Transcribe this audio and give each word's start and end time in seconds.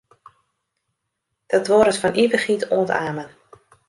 Dat 1.51 1.63
duorret 1.65 1.99
fan 2.01 2.17
ivichheid 2.23 2.63
oant 2.75 2.91
amen. 3.05 3.29